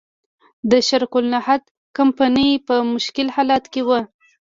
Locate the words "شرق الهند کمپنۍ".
0.87-2.49